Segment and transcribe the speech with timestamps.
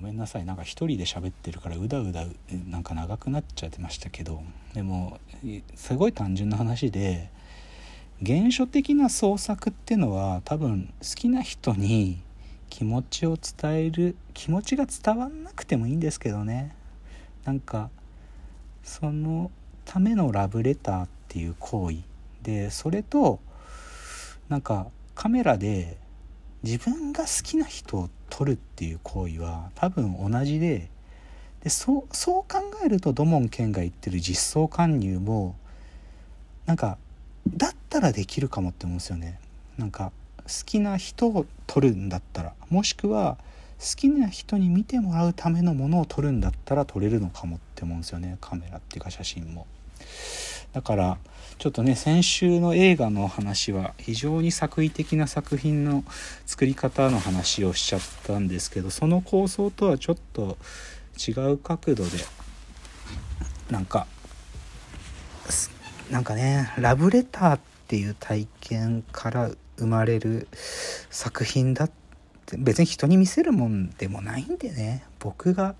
[0.00, 0.46] ごめんなさい。
[0.46, 2.24] なんか一人で喋ってるからうだうだ
[2.70, 4.42] なんか長くなっちゃってましたけど。
[4.72, 5.20] でも
[5.74, 7.28] すごい単純な話で
[8.24, 12.22] 原初的な創作ってのは多分好きな人に
[12.70, 16.74] 気持ちを伝える気持ちが伝わんなくてもいいんですけどね。
[17.44, 17.90] なんか
[18.82, 19.50] その
[19.84, 21.98] ためのラブレターっていう行為。
[22.42, 23.38] でそれと
[24.48, 25.98] なんかカメラで
[26.62, 30.88] 自分が好きな人を撮るっていう行為は多分同じで
[31.62, 35.56] でそうそう考えると土門健が言ってる実装勧入も
[36.64, 36.96] なんか
[37.48, 39.40] だったらできるかもって思うんですよね。
[39.76, 40.12] なんか
[40.42, 43.36] 好きな人を撮るんだったらもしくは
[43.78, 49.66] 好きな人に見てもらうためのものを撮るんだったら撮れるのかもって思うんですよねカメラっていうか写真も。
[50.72, 51.18] だから
[51.60, 56.04] ちょっとね先週の映画の話は非常に作為的な作品の
[56.46, 60.56] 作り方の話をしちゃったんですけどその構想とはちょっと
[61.18, 62.10] 違う角度で
[63.70, 64.06] なんか
[66.10, 70.48] なんかねラブレターっていう体験から生まれる
[71.10, 71.90] 作品だっ
[72.46, 75.04] て別に人に見せるもんでもないんでね。
[75.18, 75.74] 僕が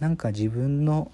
[0.00, 1.10] なんか自分の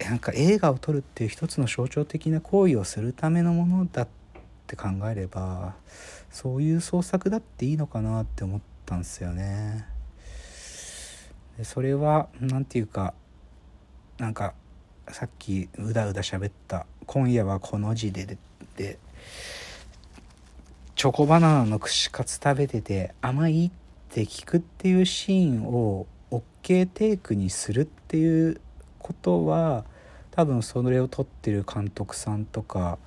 [0.00, 4.08] なんか映画を撮るっていう一つの象徴的な行為をするためのものだっ
[4.66, 5.74] て考えれば
[6.30, 9.86] そういう創作だっていいのかなって思ったんですよね。
[11.56, 13.14] でそれは何て言うか
[14.18, 14.54] なんか
[15.08, 18.26] さっきうだうだ喋った「今夜はこの字で」
[18.76, 18.98] で
[20.94, 23.70] チョコバナナの串カツ食べてて甘いっ
[24.10, 28.60] て聞くっていうシーンを OK テイクにするっていう
[29.06, 29.84] ことは
[30.32, 32.98] 多分それを撮ってる監督さんとか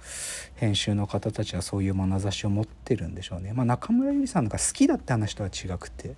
[0.56, 3.54] 編集の方たちはそういう眼差しを持ってるんでしょうね。
[3.54, 6.16] まあ、中村ゆりさんが好きだって話とは違くて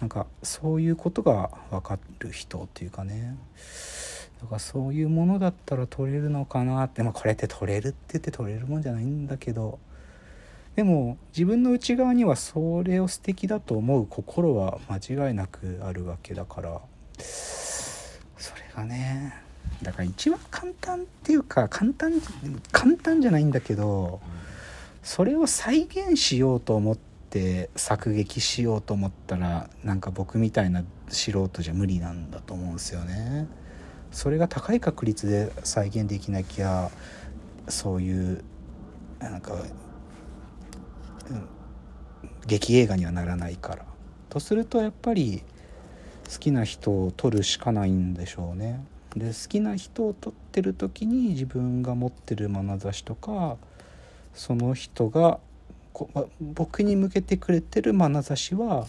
[0.00, 3.36] なんかそういうことが分かる人っていうかね
[4.40, 9.78] だからそういうものだったら撮れるのかなってまあこれって撮れるって言って撮れるもんじゃないんだけど
[10.76, 16.80] でも自分の内側にはそれを素敵だと思う心は間違いなくあるわけだから
[18.74, 19.34] がね
[19.82, 22.12] だから一番簡単っていうか簡単
[22.72, 24.20] 簡単じゃないんだけど
[25.02, 33.48] それを再現しようと思って作劇しようと思ったらなんか僕みたいな素人じゃ無理なんだと思うんですよね。
[34.10, 36.90] それが高い確率で再現できなきゃ
[37.68, 38.44] そういう
[39.20, 39.56] なんか、う
[41.34, 41.48] ん、
[42.46, 43.84] 劇映画にはならないから。
[44.28, 45.42] とするとやっぱり
[46.30, 48.84] 好きな人を撮るしかないんでしょうね。
[49.16, 53.56] で好きな人を撮ってる時に自分が持ってる眼差しとか
[54.34, 55.40] その人が
[55.92, 58.86] こ、ま僕に向けてくれてる眼差しは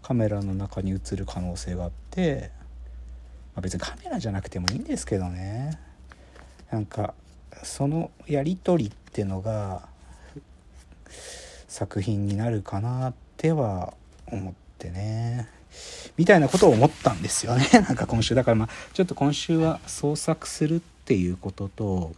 [0.00, 2.52] カメラの中に映る可能性があって、
[3.56, 5.80] まあ、別にカメラじゃなくてもいいんですけどね
[6.70, 7.14] なんか
[7.64, 9.88] そのやり取りってのが
[11.66, 13.94] 作品になるかなっては
[14.30, 15.48] 思ってね。
[16.16, 22.14] みたいなことを思ったんですよね なんか今週だからまあちょっと今週は創作するっていうことと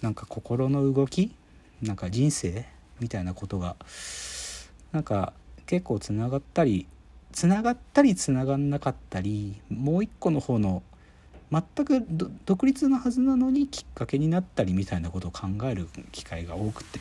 [0.00, 1.32] なんか心の動き
[1.80, 2.66] なんか人生
[3.00, 3.76] みたいなことが
[4.90, 5.32] なんか
[5.66, 6.86] 結構つながったり
[7.32, 10.82] つながったりつながんなかったりもう一個の方の
[11.50, 12.06] 全く
[12.46, 17.00] 独立のはずなのにきっかけになったりみたいなことを考える機会が多くて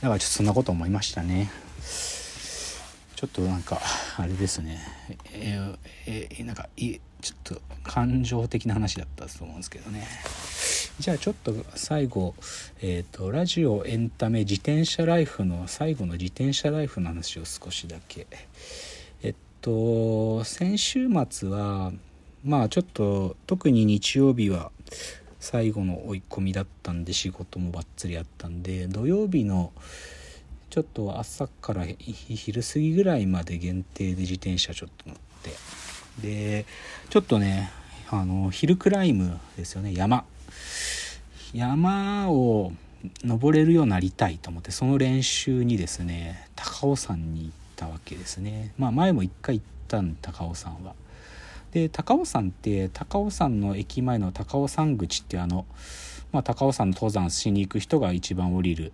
[0.00, 1.50] だからちょっとそんなこと思いましたね。
[3.16, 3.80] ちょっとなんか
[4.18, 4.78] あれですね。
[5.32, 10.06] えー、えー、なんかいちょっと感情的な話だったと思うんですけどね。
[11.00, 12.34] じゃあちょっと最後、
[12.82, 18.26] えーと、ラジオエンタメ自転車ライフの最後の自転車ライフの話を少しだけ。
[19.22, 21.92] えっと先週末は
[22.44, 24.70] まあちょっと特に日曜日は
[25.40, 29.72] 最後の追い込みだったんで仕事もばっつりあったんで土曜日の
[30.70, 35.50] ちょっと朝から昼過ぎぐらいまで限定で自転車ちょっと乗って。
[36.20, 36.64] で
[37.10, 37.70] ちょっとね
[38.08, 40.24] あのヒルクライムですよね山。
[41.52, 42.72] 山を
[43.24, 48.72] 登れるようになりたいと思ってその練習にですね高尾山に行ったわけですね。
[48.78, 50.94] まあ前も一回行ったん高尾山は。
[51.72, 55.66] で高尾山って高尾山の駅前の高尾山口ってあの、
[56.32, 58.92] まあ、高尾山登山しに行く人が一番降りる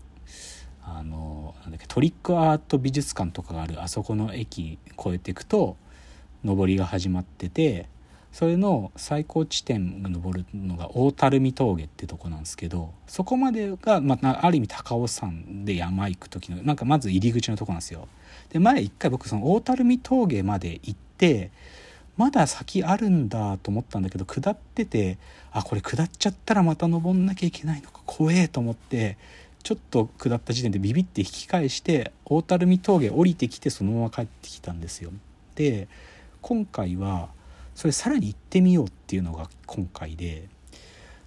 [0.85, 5.77] あのなんだっけトリックアート美術館とかがあるあそこの駅越えていくと
[6.45, 7.89] 上りが始まってて
[8.33, 18.09] それの最高地点が登るのが大垂水峠ってとこなんですけどそこまでが、まあ、ある意味高尾山で山行く時のなんかまず入り口のとこなんですよ。
[18.49, 21.51] で前一回僕その大垂水峠まで行って
[22.17, 25.19] まだ先あるんだと思ったんだけど下ってて
[25.51, 29.19] あこれ下っちゃったらまた登んなきゃいけないのか怖えと思って
[29.63, 35.13] ちょっと下った時点でビビって引き返して大垂水峠降りてきてそのまま帰ってきたんですよ。
[35.55, 35.89] で
[36.41, 37.29] 今回は
[37.75, 40.49] それさらに行ってみようっていうのが今回で、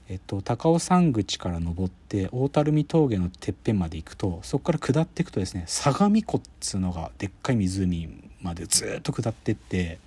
[0.09, 8.09] えっと、高尾山口から登って大垂水峠のてっぺんまで行くとそこから下っていくとですね相模湖っつうのがでっかい湖
[8.41, 9.99] までずっと下ってって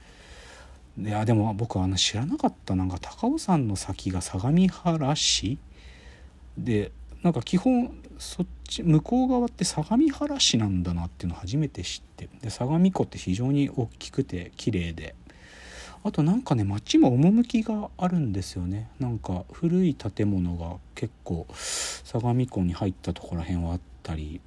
[1.00, 5.58] いやでも僕あの知らなかったなんか高尾山の先が相模原市
[6.56, 6.92] で
[7.28, 15.14] なんか基本そっち向こう側って相模原市なんだなっていうのを初めて知ってで相模湖って非常に大きくて綺麗で。
[16.04, 18.88] あとなんかね街も趣があるんですよね。
[18.98, 24.40] なんか古い建物が結構相模湖に入ったとこら辺はあったり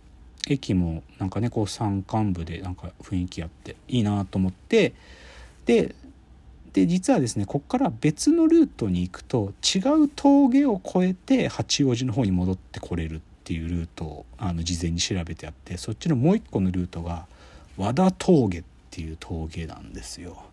[0.48, 4.94] 駅もなんかねこう山間部でなんか雰囲気あっていいなと思って。
[5.68, 5.94] で
[6.74, 17.26] で実はですねここから別のルートに行くと違う峠を越えて八王子の方に戻ってこれるっていうルートをあの事前に調べてあってそっちのもう一個のルートが
[17.78, 20.44] 和田峠っていう峠なんですよ。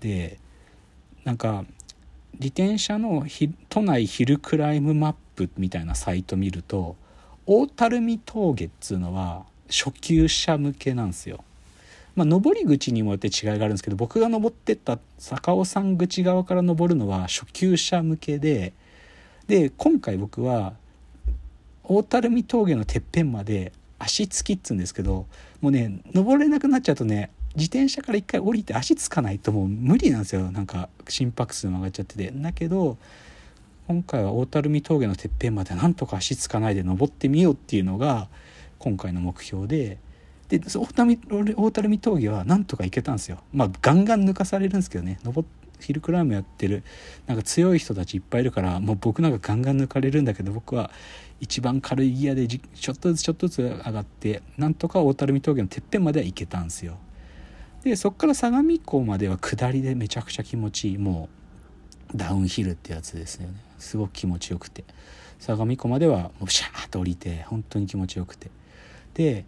[0.00, 0.38] で
[1.24, 1.64] なんか
[2.34, 3.26] 自転車の
[3.68, 6.96] 都内ヒルクライムマップみたいなサイト見ると
[7.46, 11.44] 大垂水峠っつうのは初級者向けなんですよ。
[12.18, 18.72] まあ、登り口にもよって違いがあるんですけど僕が登ってった坂尾山口側から登るのは初級者向けで
[19.46, 20.74] で今回僕は
[21.84, 25.26] 大垂水峠のてっぺんまで足つきっつうんですけど
[25.60, 30.50] もうね登れなくなっちゃうとね自転車から一回降りて足つかないともう無理なんですよ。
[30.50, 32.32] なんか心拍数も上がっちゃってて。
[32.34, 32.98] だけど
[33.86, 38.28] 今回は大垂水峠のてっぺんまでなんとか足つかないで登ってみようっていうのが
[38.78, 39.98] 今回の目標で
[40.48, 43.38] で大垂水峠はなんとか行けたんですよ。
[43.52, 45.18] まあガンガン抜かされるんですけどね。
[45.22, 45.46] 登
[45.80, 46.82] ヒルクライムやってる
[47.26, 50.90] なんか強い人たちいっぱいいるからもう僕なんかガンガン抜かれるんだけど僕は
[51.40, 56.98] 一番軽いギアでちょっとずつちょっとずつ上がってなんとか大垂峠のてっぺんまでは行けたんですよ。
[57.84, 60.98] でそっから相模湖までは下りでめちゃくちゃ気持ちいい。
[60.98, 61.28] も
[62.12, 63.54] うダウンヒルってやつですよね。
[63.78, 64.84] すごく気持ちよくて。
[65.38, 68.50] 相模湖まではもうシャーッと降りて本当に気持ちよくて。
[69.14, 69.44] で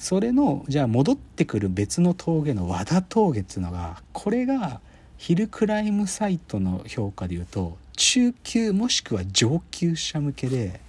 [0.00, 4.80] それのじゃあ戻ってくる別の峠の和田峠っていうのがこれが
[5.18, 10.80] ヒルクライムサイトの評価でいうと中級もしくは上級者向けで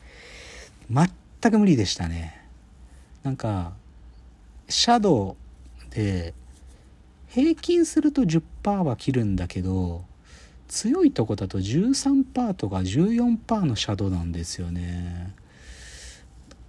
[0.89, 2.39] 全く無理でしたね。
[3.23, 3.73] なんか
[4.69, 5.35] シャド
[5.91, 6.33] ウで
[7.27, 10.05] 平均すると10%は切るんだけど
[10.69, 15.33] 強いとこだと13%とか14%のシャドウなんですよね。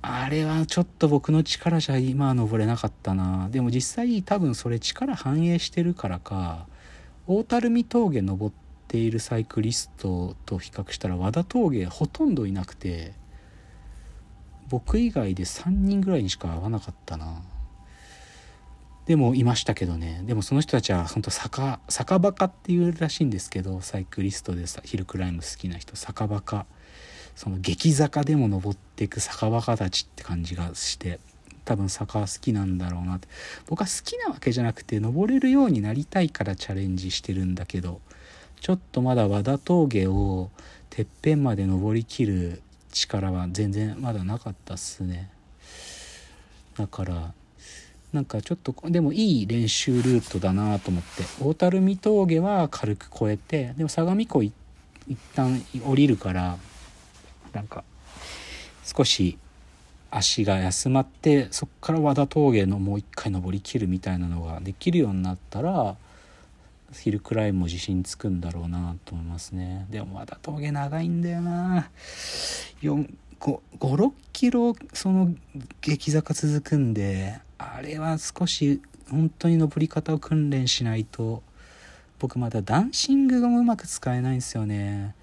[0.05, 3.49] あれはちょっと僕の力じゃ今は登れなかったな。
[3.51, 6.67] でも実際多分それ力反映してるからか
[7.29, 8.55] 大垂水峠登っ
[8.89, 13.15] ているサイクリストと比較したら和田峠ほとんどいなくて
[14.69, 17.41] 僕以外で3人ぐらいにしか会わなかったな。
[19.07, 20.23] でもいましたけどね。
[20.25, 26.67] でもその人たちは本当坂坂バカっていうらしいんですけどサイクリストでさヒルクライム好きな人坂バカ。
[27.35, 31.19] その激坂でも登っていく坂バカたちって感じがして
[31.65, 33.29] 多分坂好きなんだろうなって。
[33.67, 38.01] 僕は好きなわけじゃなくて登れるようになりたいからチャレンジしてるんだけど
[38.61, 40.51] ちょっとまだ和田峠を
[40.91, 45.31] てっぺんまで登りきる力は全然まだなかったっすね。
[46.77, 47.33] だから
[48.13, 54.53] なんかちょっとでもいい練習ルートだなと思って大垂水峠は軽く越えてでも相模湖一
[55.35, 56.59] 旦降りるから
[57.53, 57.85] なんか
[58.85, 59.39] 少し
[60.11, 65.97] 足が休まってそこから和田峠のもう一回登りきるみたいなのができるようになったら
[66.93, 69.87] ヒルクライムも自信つくんだろうなと思いますね。
[69.89, 71.89] でも和田峠長いんだよな。
[72.83, 75.35] 56キロその
[75.81, 78.81] 激坂続くんであれは少し
[79.11, 81.43] 本当に登り方を訓練しないと
[82.19, 85.15] 僕まだダンシングがうまく使えないんですよね。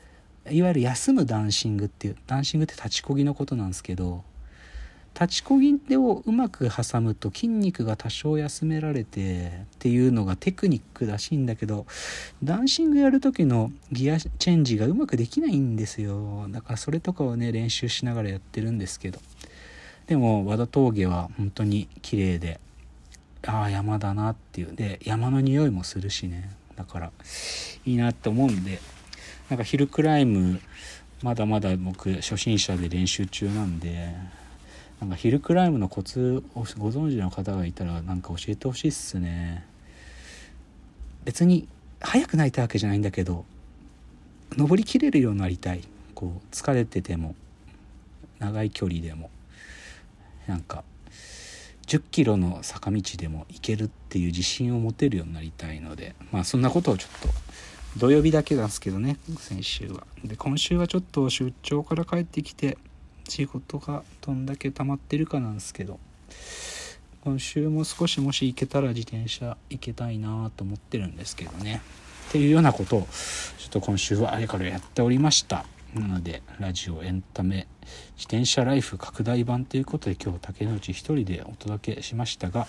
[0.52, 4.24] いわゆる休むダンシングっていうダンシングって立ちこぎのことなんですけど
[5.14, 11.86] 立ちこぎをうまく挟むと筋肉が多少休められてっていうのがテクニックらしいんだけど
[12.44, 16.48] ダンシングやる時のギアチェンジがうまくできないんですよ。
[16.50, 19.20] だからそれとかをね練習しながらやってるんですけど。
[20.08, 22.60] でも和田峠は本当に綺麗で
[23.46, 24.76] ああ山だなっていう。
[24.76, 26.50] で山の匂いもするしね。
[26.76, 27.12] だから
[27.86, 28.80] いいなって思うんで
[29.50, 30.62] なんかヒルクライム
[31.24, 34.16] まだまだ僕初心者で練習中なんで
[35.02, 39.66] なんかヒルクライムのコツをご存知の方がいたらなんか教えてほしいっすね。
[41.26, 41.68] 別に
[42.00, 43.46] 速くなりたいわけじゃないんだけど
[44.58, 45.82] 登りきれるようになりたい。
[46.20, 47.34] こう疲れてても
[48.40, 49.30] 長い距離でも
[50.48, 50.84] なんか
[51.88, 57.30] 10キロの坂道でも行けるっていう自信を持てるようになりたいのでまあそんなことをちょっと
[57.98, 60.06] 土曜日だけなんですけどね先週は。
[60.24, 62.78] で今週はちょっと出張から帰ってきて
[63.28, 66.00] 仕事がどんだけ溜まってるかなんですけど
[67.24, 71.82] 今週も少しもし行けたら自転車行けたいなと思ってるんですけどね。
[72.30, 73.08] っていうようなことを
[73.58, 75.66] ちょっと今週はあれからやっておりました。
[75.96, 77.68] なのでラジオエンタメ
[78.16, 82.68] 自転車ライフ拡大版ということで今日竹之内一人でお届けしましたが、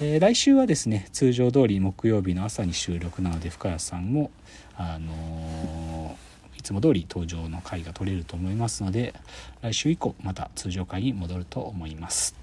[0.00, 4.32] えー、来週はですね通常通り木曜日の朝に収録なので深谷さんも
[4.76, 9.14] あのー、いつも通り登場の回が取れると思いますので
[9.60, 12.34] 来週以降また通常回に戻ると思います。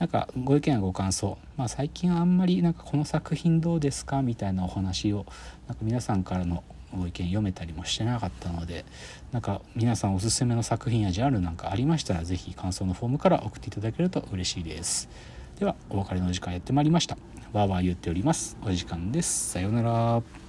[0.00, 5.26] なんかご意見やご感想、まあ、最近はあんまりなんかこの作品どうですかみたいなお話を
[5.68, 6.64] なんか皆さんからの
[6.96, 8.84] ご意見読めたりもしてなかったので
[9.32, 15.08] なんか皆さんおすすめの作品やジャンルなんかありましたら是非感想のフォームから送っていただけると嬉しいです。
[15.58, 17.16] ではお別れの時間やってまいりました。
[17.52, 18.56] わーわー言っております。
[18.62, 19.50] お時間です。
[19.50, 20.41] さようなら。